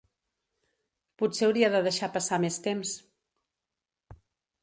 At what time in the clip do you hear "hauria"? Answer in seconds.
1.49-1.69